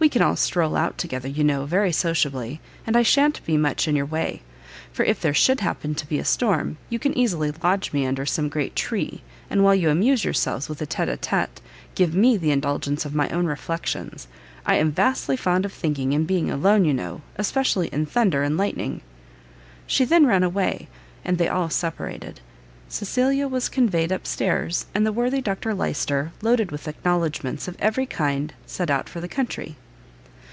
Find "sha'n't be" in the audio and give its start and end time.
3.02-3.56